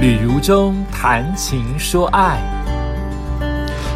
[0.00, 2.40] 旅如中谈情说爱，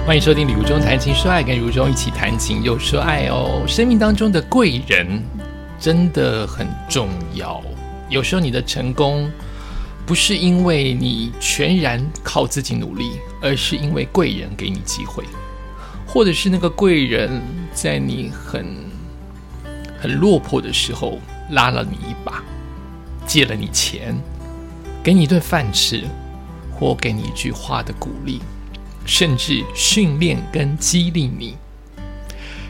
[0.06, 3.64] 欢迎收听《旅如中谈情说爱》，跟如中一起谈情又说爱哦。
[3.66, 5.22] 生命当中的贵人
[5.80, 7.58] 真的很重要。
[8.10, 9.32] 有时候你的成功
[10.04, 15.24] 不是因为你全然靠自己努力，而是因为贵人给你机会，
[16.06, 17.40] 或者是那个贵人
[17.72, 18.76] 在你很
[19.98, 21.18] 很落魄的时候
[21.52, 22.42] 拉了你一把，
[23.26, 24.14] 借了你钱。
[25.04, 26.02] 给你一顿饭吃，
[26.72, 28.40] 或给你一句话的鼓励，
[29.04, 31.58] 甚至训练跟激励你。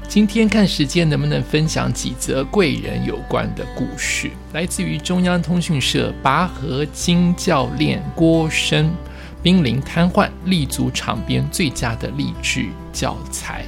[0.08, 8.90] 今天看时间能不能分享几则贵人有关的故事，来自于中央通讯社拔河金教练郭生，
[9.40, 13.64] 濒临瘫痪，立足场边最佳的励志教材。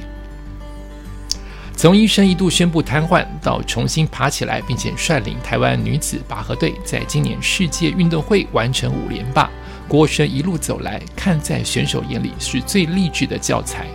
[1.77, 9.47] 从医生一度宣布瘫痪，到重新爬起来，并且率领台湾女子拔河队在今年世界运动会完成五连霸，
[9.87, 13.85] 郭生一路走来看在选手眼里是最励志的教材。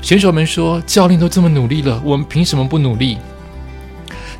[0.00, 3.18] 选手们说：“教练都这么努力了，我们凭什么不努力？”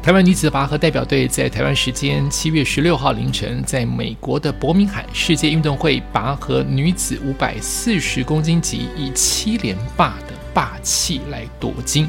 [0.00, 12.08] 台湾女子拔河代表队在台湾时间七月十六号凌晨，在美国的伯明翰世界运动会拔河女子五百四十公斤级以七连霸的霸气来夺金。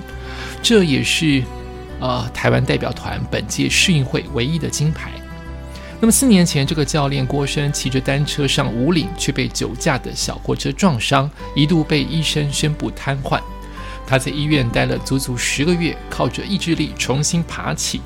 [0.63, 1.43] 这也是，
[1.99, 5.11] 呃，台湾代表团本届世运会唯一的金牌。
[5.99, 13.41] 那么四年前，这个教练郭生骑着单车上五岭，却被酒驾的小货车撞伤，一度被医生宣布瘫痪。
[14.07, 18.01] 他在医院待了足足十个月，靠着意志力重新爬起。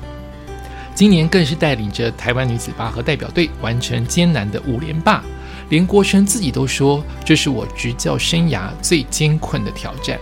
[0.96, 5.22] 今年更是带领着台湾女子拔河代表队完成艰难的五连霸，
[5.68, 10.18] 连郭生自己都说：“这是我执教生涯最艰困的挑战。”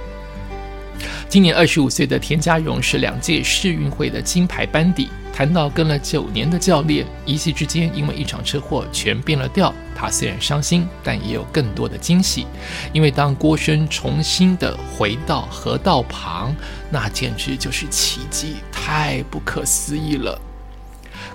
[1.28, 5.08] 今年二十五岁的田家荣是两届世运会的金牌班底。
[5.33, 9.74] 谈到跟了九年的教练，一夕之间因为一场车祸全变了调。
[9.94, 12.46] 他虽然伤心，但也有更多的惊喜。
[12.92, 16.55] 因为当郭生重新的回到河道旁，
[16.90, 20.40] 那简直就是奇迹，太不可思议了。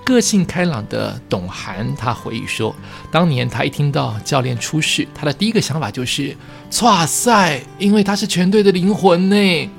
[0.04, 2.74] 个性开朗的董涵，他回忆说，
[3.12, 6.36] 当年他一听到教练出事，他的第一个想法就是
[6.82, 9.70] “哇塞”，因为他是全队的灵魂呢。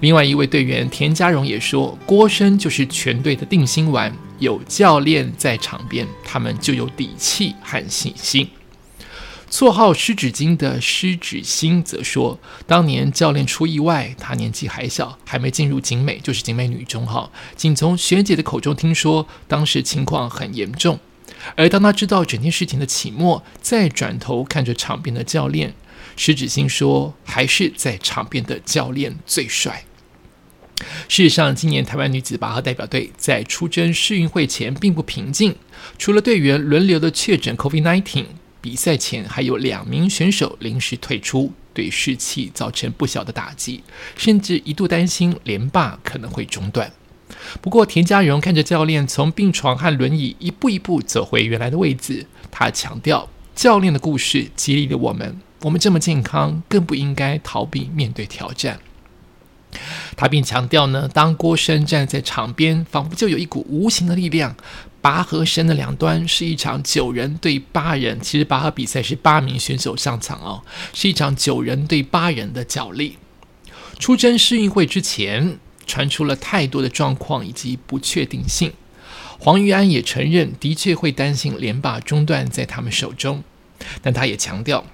[0.00, 8.48] 另外一位队员田家荣也说：“郭生就是全队的定心丸，有教练在场边，他们就有底气和信心。”
[9.50, 17.28] 绰号“湿纸巾”的湿纸巾则说：“当年教练出意外，他年纪还小，还没进入警美，就是警美女中哈。
[17.56, 21.00] 仅从学姐的口中听说，当时情况很严重。
[21.56, 25.74] 而当他知道整件事情的起末，再转头看着场边的教练，
[26.22, 29.86] 湿纸巾说：还是在场边的教练最帅。”
[31.08, 35.56] 事实上，今年台湾女子拔河代表队在出征世运会前并不平静。
[35.96, 38.26] 除了队员轮流的确诊 COVID-19，
[38.60, 43.82] 比赛前还有两名选手临时退出，对士气造成不小的打击，
[44.14, 46.92] 甚至一度担心连霸可能会中断。
[47.62, 58.80] 不过，田家荣看着教练从病床和轮椅一步一步走回原来的位置，他强调：教练的故事激励了我们，我们这么健康，更不应该逃避面对挑战。
[60.16, 64.56] 他并强调呢，当郭生站在场边，仿佛就有一股无形的力量。
[65.02, 70.62] 拔河绳的两端是一场九人对八人，其实拔河比赛是八名选手上场哦，
[70.92, 73.16] 是一场九人对八人的角力。
[73.98, 78.72] 出征世运会之前，传出了太多的状况以及不确定性。
[79.38, 83.42] 黄玉安也承认，的确会担心连霸中断在他们手中，
[84.02, 84.84] 但他也强调。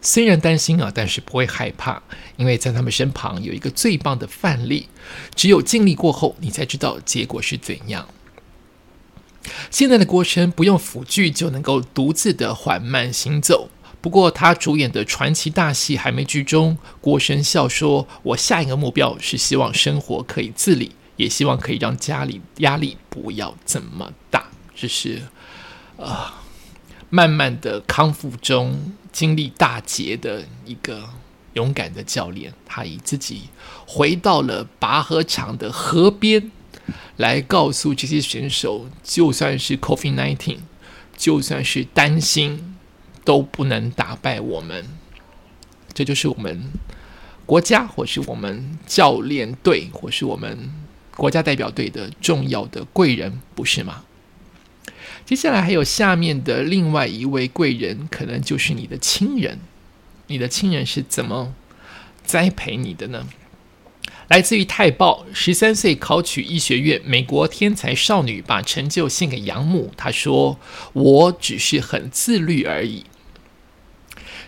[0.00, 2.00] 虽然担心啊，但是不会害怕，
[2.36, 4.88] 因为在他们身旁有一个最棒的范例。
[5.34, 8.08] 只有尽力过后，你才知道结果是怎样。
[9.70, 13.68] 现在的郭生不用辅具就能够独自的缓慢行走。
[14.00, 25.22] 不过他主演的传奇大戏还没剧终，郭生笑说：“我下一个目标是希望生活可以自理，也希望可以让家里压力不要这么大。”这是
[25.98, 26.42] 啊。
[27.10, 31.10] 慢慢的康复中，经历大劫的一个
[31.54, 33.48] 勇敢的教练，他以自己
[33.84, 36.52] 回到了拔河场的河边，
[37.16, 40.58] 来告诉这些选手，就算是 Covid nineteen，
[41.16, 42.76] 就算是担心，
[43.24, 44.86] 都不能打败我们。
[45.92, 46.70] 这就是我们
[47.44, 50.72] 国家，或是我们教练队，或是我们
[51.16, 54.04] 国家代表队的重要的贵人，不是吗？
[55.28, 59.58] 接下来还有下面的另外一位贵人，可能就是你的亲人。
[60.28, 61.52] 你的亲人是怎么
[62.24, 63.28] 栽培你的呢？
[64.28, 69.92] 来自于《泰报》，十三岁考取医学院，美国天才少女把成就献给养母。
[69.98, 70.58] 她说
[70.94, 73.04] ：“我只是很自律而已。”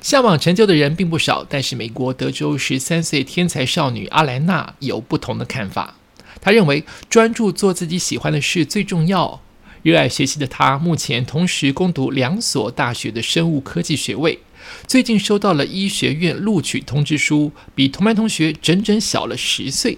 [0.00, 5.96] 向往成就的人并不少，但是美国德州十三岁天才少女阿莱娜有不同的看法。
[6.40, 9.42] 她认为专注做自己喜欢的事最重要。
[9.82, 14.38] 热爱学习的她，目前同时攻读两所大学的生物科技学位。
[14.86, 19.96] 最近收到了医学院录取通知书，比同班同学整整小了十岁，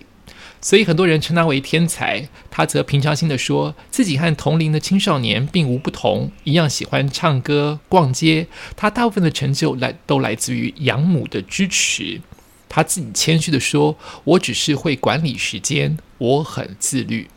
[0.61, 2.29] 所以很多人称他为天才。
[2.49, 8.47] 他则平常心地说自己和同龄的青少年并无不同，一样喜欢唱歌、逛街。
[8.77, 12.21] 他大部分的成就来都来自于养母的支持。
[12.69, 17.29] 他自己谦虚地说：“我只是会管理时间，我很自律。”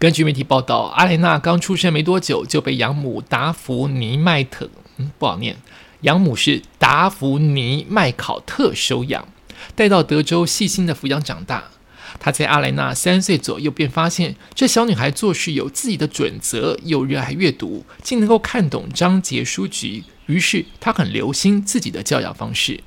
[0.00, 5.58] 根据媒体报道，阿莲娜刚出生没多久就被养母达芙妮麦特，嗯，不好念。
[6.00, 9.28] 养母是达芙妮·麦考特收养，
[9.74, 11.64] 带到德州细心的抚养长大。
[12.18, 20.04] 他在阿莱娜三岁左右便发现，这小女孩做事有自己的准则，又热爱阅读，竟能够看懂章节书籍。
[20.24, 22.80] 于是他很留心自己的教养方式。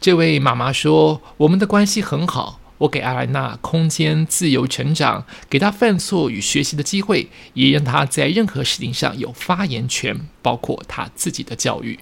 [0.00, 11.98] 这位妈妈说：“我们的关系很好，我给阿莱娜空间自由成长，给她犯错与学习的机会，也让她在任何事情上有发言权，包括她自己的教育。”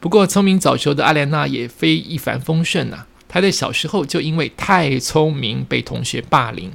[0.00, 3.06] 不过，聪明早熟的阿莲娜也非一帆风顺呐。
[3.28, 6.72] 她在小时候就因为太聪明被同学霸凌，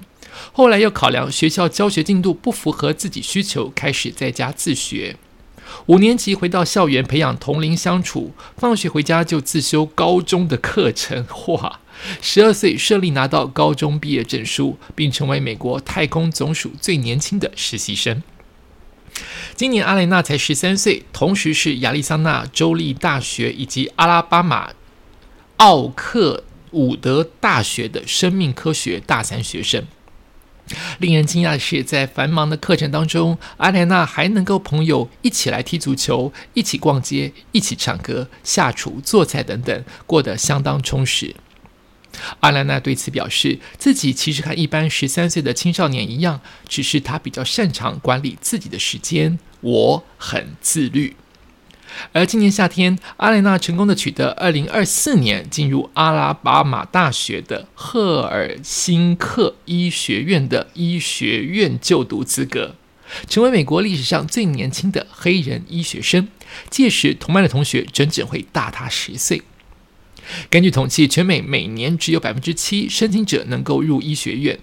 [0.53, 5.17] 后来又考量学校教学进度不符合自己需求，开始在家自学。
[5.85, 11.25] 五年级回到校园培养同龄相处，放学回家就自修高中的课程。
[11.47, 11.80] 哇！
[12.21, 18.21] 十二岁顺利拿到高中毕业证书，并成为美国太空总署最年轻的实习生。
[19.55, 24.71] 今年阿雷娜才十三岁，同时是亚利桑那州立大学以及阿拉巴马
[25.57, 29.85] 奥克伍德大学的生命科学大三学生。
[30.99, 41.35] 令人惊讶的是，在繁忙的课程当中，阿雷娜还能够朋友一起来踢足球、一起逛街、一起唱歌、下厨做菜等等，过得相当充实。
[42.41, 49.39] 阿兰娜对此表示，自己其实和一般十三岁的青少年一样，只是他比较擅长管理自己的时间。
[49.61, 51.15] 我很自律。
[52.13, 62.75] 而今年夏天，阿莱娜成功的取得二零二四年进入阿拉巴马大学的赫尔辛克医学院的医学院就读资格，
[63.27, 66.29] 成为美国历史上最年轻的黑人医学生。
[66.69, 69.41] 届时，同班的同学整整会大他十岁。
[70.49, 74.59] 根据统计，全美每年只有百分之七申请者能够入医学院，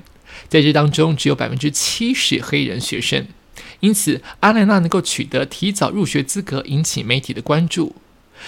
[0.49, 3.27] 在这当中，只有百分之七是黑人学生。
[3.81, 7.95] 因此，阿莱娜能够取得提早入学资格，引起媒体的关注。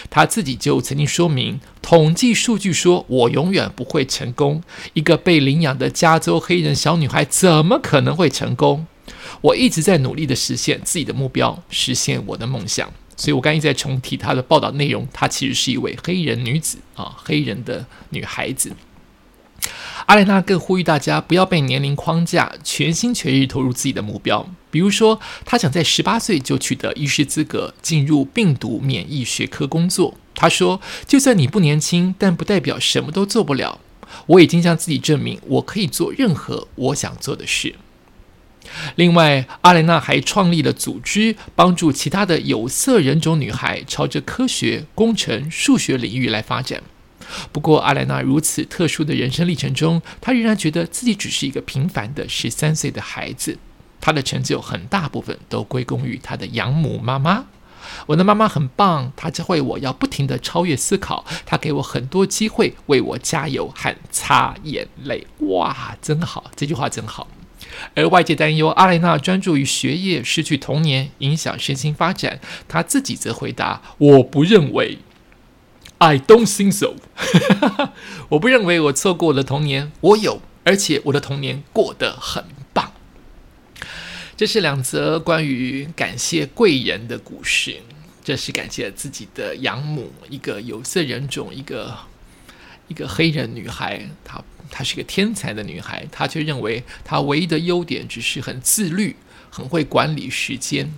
[0.08, 4.62] 他自己就曾经说明，统计数据说：“我永远不会成功。
[4.92, 8.86] 一个被领养的加州黑人小女孩，怎么可能会成功？
[9.40, 15.06] 我一直在努力的实现自己的目标，实现我的梦想。”所以，我刚一直在重提她的报道内容。
[15.12, 18.72] 她其实是一位黑人女子啊，黑人的女孩子。
[20.06, 24.48] 阿莲娜更呼吁大家不要被年龄框架，全心全意投入自己的目标。
[24.70, 30.14] 比如说，她想在十八岁就取得医师资格，进入病毒免疫学科工作。
[30.34, 33.78] 她说：“就算你不年轻，但不代表什么都做不了。
[34.26, 37.74] 我已经向自己证明，我可以做任何我想做的事。”
[38.96, 46.82] 另外，阿莲娜还创立了组织，帮助其他的有色人种女孩朝着科学、工程、数学领域来发展。
[47.52, 53.58] 不过，阿莲娜如此特殊的人生历程中，她仍然觉得自己只是一个平凡的十三岁的孩子。
[54.00, 57.46] 她的成就很大部分都归功于她的养母妈妈。
[58.06, 65.26] 我的妈妈很棒，她教会我要不停地超越思考，她给我很多机会为我加油和擦眼泪。
[65.38, 67.28] 哇，真好，这句话真好。
[67.94, 72.40] 而外界担忧阿莱娜专注于学业，失去童年，影响身心发展。
[72.68, 74.98] 她自己则回答：“我不认为
[75.98, 76.94] ，I don't think so。
[78.30, 82.92] 我不认为我错过了童年，我有，而且我的童年过得很棒。”
[84.36, 87.76] 这是两则关于感谢贵人的故事。
[88.22, 91.96] 这是感谢自己的养母，一个有色人种，一个
[92.88, 94.42] 一个黑人女孩，她。
[94.70, 99.16] 她是个天才的女孩，她却认为她唯一的优点只是很自律，
[99.50, 100.92] 很会管理时间。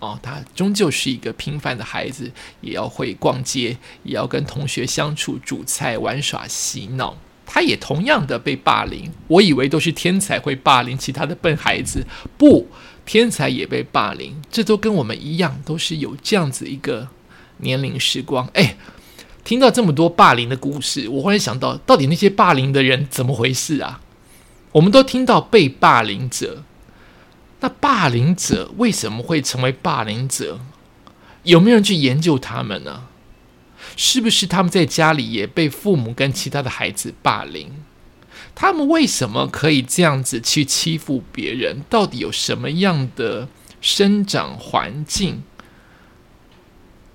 [0.00, 7.18] 哦，她终究是一个平凡的孩子，也要会逛街，也要跟同学相处、煮菜、玩耍、洗脑。
[7.44, 9.10] 她也同样的被霸凌。
[9.26, 12.06] 我以为都是天才会霸凌其他的笨孩子，
[12.36, 12.68] 不，
[13.04, 14.40] 天才也被霸凌。
[14.50, 17.08] 这都跟我们一样，都是有这样子一个
[17.58, 18.46] 年龄时光。
[18.54, 18.76] 哎。
[19.48, 24.02] 听到这么多霸凌的故事，我忽然想到，到底那些霸凌的人怎么回事啊？
[24.72, 26.64] 我们都听到被霸凌者，
[27.60, 30.60] 那霸凌者为什么会成为霸凌者？
[31.44, 33.04] 有没有人去研究他们呢？
[33.96, 37.70] 是不是他们在家里也被父母跟其他的孩子霸凌？
[38.54, 41.78] 他们为什么可以这样子去欺负别人？
[41.88, 43.48] 到底有什么样的
[43.80, 45.42] 生长环境？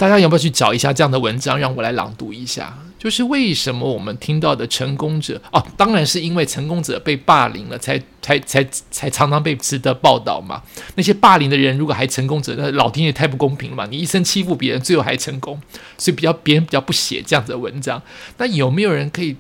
[0.03, 2.77] 大家要不要去找一下这样的文章，让我来朗读一下？
[3.00, 10.62] 就是为什么我们听到的成功者哦，当然是因为成功者被霸凌了，才才才才常常被值得报道嘛。
[10.95, 13.86] 那些霸凌的人如果还成功者，那老天爷太不公平了嘛！
[13.89, 15.57] 你一生欺负别人，最后还成功，
[15.98, 18.01] 所以比较别人比较不写这样的文章。
[18.38, 19.33] 那有没有人可以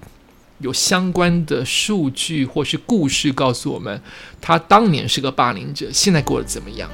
[0.59, 4.01] 有相关的数据或是故事告诉我们，
[4.39, 6.89] 他当年是个霸凌者，现在过得怎么样？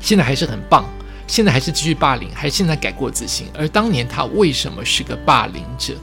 [0.00, 0.86] 现在还是很棒。
[1.28, 3.46] 现在还是继续霸凌，还是现在改过自新？
[3.56, 5.94] 而当年他为什么是个霸凌者？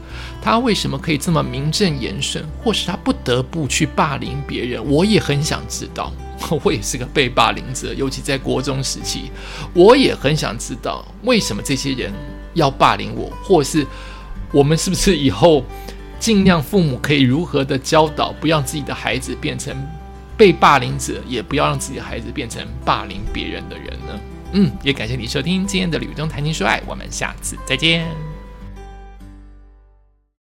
[0.41, 2.45] 他为什么可以这么名正言顺？
[2.63, 4.85] 或是他不得不去霸凌别人？
[4.85, 6.13] 我也很想知道。
[6.63, 9.31] 我也是个被霸凌者，尤其在国中时期，
[9.73, 12.13] 我也很想知道为什么这些人
[12.53, 13.87] 要霸凌我，或是
[14.51, 15.63] 我们是不是以后
[16.19, 19.75] 尽量父母可以如何的教导，不让自己的孩子变成
[20.37, 24.19] 被霸凌者，也不要让自己的孩子变成霸凌别人的人呢？
[24.57, 28.34] 嗯，也感谢你收听今天的《旅中谈情说爱》，我们下次再见。